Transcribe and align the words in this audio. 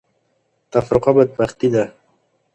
تفرقه 0.71 1.11
بدبختي 1.13 1.67
ده. 1.73 1.83